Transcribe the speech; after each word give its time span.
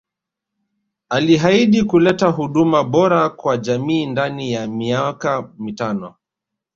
Alihaidi 1.09 1.83
kuleta 1.83 2.27
huduma 2.27 2.83
bora 2.83 3.29
kwa 3.29 3.57
jamii 3.57 4.05
ndani 4.05 4.51
ya 4.51 4.67
miaka 4.67 5.49
mitano 5.59 6.15